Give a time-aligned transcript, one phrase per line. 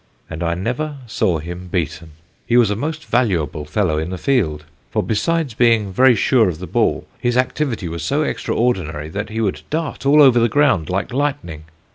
[0.31, 2.13] And I never saw him beaten.
[2.47, 6.57] He was a most valuable fellow in the field; for besides being very sure of
[6.57, 10.89] the ball, his activity was so extraordinary that he would dart all over the ground
[10.89, 11.65] like lightning.